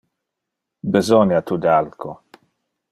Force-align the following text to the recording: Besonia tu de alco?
Besonia 0.95 1.45
tu 1.51 1.61
de 1.67 1.73
alco? 1.77 2.19